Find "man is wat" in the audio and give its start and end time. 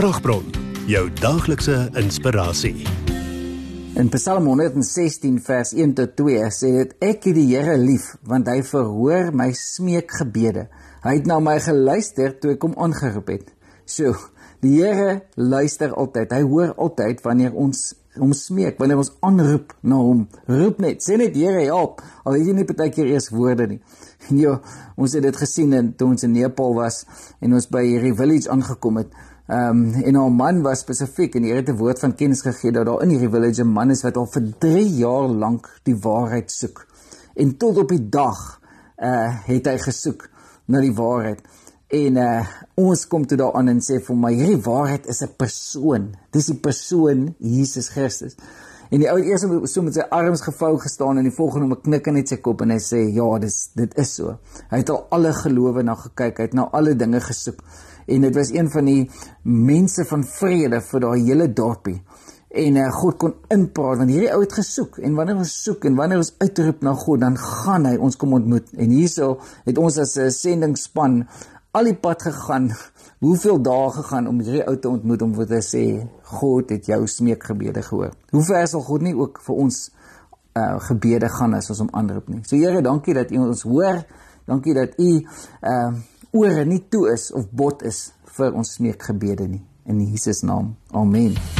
33.72-34.16